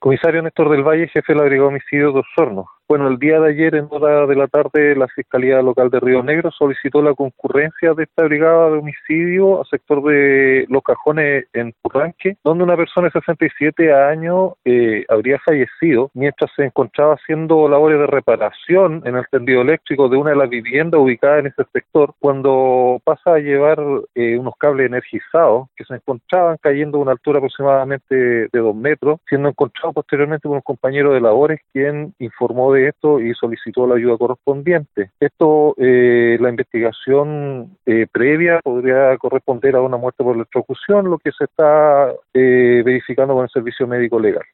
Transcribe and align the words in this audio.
Comisario 0.00 0.40
Néstor 0.40 0.70
del 0.70 0.82
Valle, 0.82 1.08
jefe 1.08 1.34
de 1.34 1.38
la 1.38 1.44
Brigada 1.44 1.68
de 1.68 1.74
Homicidios 1.74 2.14
de 2.14 2.20
Osorno. 2.20 2.66
Bueno, 2.90 3.06
el 3.06 3.20
día 3.20 3.38
de 3.38 3.50
ayer, 3.50 3.76
en 3.76 3.86
hora 3.88 4.26
de 4.26 4.34
la 4.34 4.48
tarde, 4.48 4.96
la 4.96 5.06
Fiscalía 5.06 5.62
Local 5.62 5.90
de 5.90 6.00
Río 6.00 6.24
Negro 6.24 6.50
solicitó 6.50 7.00
la 7.00 7.14
concurrencia 7.14 7.94
de 7.94 8.02
esta 8.02 8.24
brigada 8.24 8.68
de 8.68 8.78
homicidio 8.78 9.60
al 9.60 9.66
sector 9.66 10.02
de 10.02 10.66
Los 10.68 10.82
Cajones 10.82 11.44
en 11.52 11.72
Turranque, 11.84 12.36
donde 12.42 12.64
una 12.64 12.76
persona 12.76 13.06
de 13.06 13.12
67 13.12 13.94
años 13.94 14.54
eh, 14.64 15.04
habría 15.08 15.38
fallecido 15.38 16.10
mientras 16.14 16.50
se 16.56 16.64
encontraba 16.64 17.14
haciendo 17.14 17.68
labores 17.68 18.00
de 18.00 18.08
reparación 18.08 19.02
en 19.04 19.14
el 19.14 19.24
tendido 19.30 19.62
eléctrico 19.62 20.08
de 20.08 20.16
una 20.16 20.30
de 20.30 20.38
las 20.38 20.50
viviendas 20.50 21.00
ubicadas 21.00 21.38
en 21.38 21.46
ese 21.46 21.62
sector, 21.72 22.14
cuando 22.18 23.00
pasa 23.04 23.34
a 23.34 23.38
llevar 23.38 23.78
eh, 24.16 24.36
unos 24.36 24.54
cables 24.58 24.86
energizados 24.86 25.68
que 25.76 25.84
se 25.84 25.94
encontraban 25.94 26.56
cayendo 26.60 26.98
a 26.98 27.02
una 27.02 27.12
altura 27.12 27.38
aproximadamente 27.38 28.16
de 28.16 28.58
dos 28.58 28.74
metros, 28.74 29.20
siendo 29.28 29.48
encontrado 29.48 29.92
posteriormente 29.92 30.48
por 30.48 30.56
un 30.56 30.62
compañero 30.62 31.12
de 31.12 31.20
labores 31.20 31.60
quien 31.72 32.14
informó 32.18 32.72
de 32.72 32.79
esto 32.88 33.20
y 33.20 33.34
solicitó 33.34 33.86
la 33.86 33.96
ayuda 33.96 34.16
correspondiente. 34.18 35.10
Esto, 35.18 35.74
eh, 35.78 36.38
la 36.40 36.50
investigación 36.50 37.76
eh, 37.86 38.06
previa 38.10 38.60
podría 38.62 39.16
corresponder 39.18 39.76
a 39.76 39.82
una 39.82 39.96
muerte 39.96 40.24
por 40.24 40.36
electrocución, 40.36 41.10
lo 41.10 41.18
que 41.18 41.32
se 41.32 41.44
está 41.44 42.12
eh, 42.34 42.82
verificando 42.84 43.34
con 43.34 43.44
el 43.44 43.50
servicio 43.50 43.86
médico 43.86 44.18
legal. 44.18 44.44